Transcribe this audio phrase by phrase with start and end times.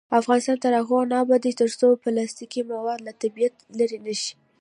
[0.19, 4.31] افغانستان تر هغو نه ابادیږي، ترڅو پلاستیکي مواد له طبیعت لرې نشي.